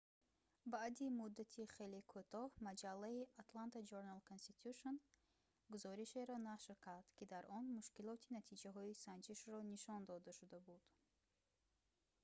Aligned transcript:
баъди 0.73 1.07
муддати 1.19 1.63
хеле 1.75 1.99
кӯтоҳ 2.11 2.47
маҷаллаи 2.67 3.27
«atlanta 3.43 3.79
journal-constitution» 3.89 4.95
гузоришеро 5.73 6.35
нашр 6.49 6.69
кард 6.87 7.07
ки 7.17 7.23
дар 7.33 7.43
он 7.57 7.65
мушкилоти 7.77 8.33
натиҷаҳои 8.37 8.99
санҷишро 9.05 9.59
нишон 9.73 10.01
дода 10.11 10.31
шуда 10.39 10.59
буд 10.67 10.83